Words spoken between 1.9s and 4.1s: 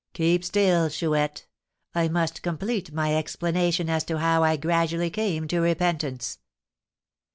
I must complete my explanation as